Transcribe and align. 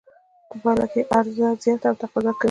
په 0.49 0.55
پایله 0.61 0.85
کې 0.93 1.01
عرضه 1.17 1.35
زیاته 1.63 1.85
او 1.89 1.95
تقاضا 2.01 2.31
کمېږي 2.31 2.39